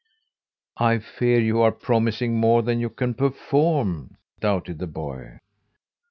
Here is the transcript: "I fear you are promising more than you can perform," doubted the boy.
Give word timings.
"I 0.79 0.97
fear 0.97 1.39
you 1.39 1.61
are 1.61 1.71
promising 1.71 2.35
more 2.35 2.63
than 2.63 2.79
you 2.79 2.89
can 2.89 3.13
perform," 3.13 4.17
doubted 4.39 4.79
the 4.79 4.87
boy. 4.87 5.37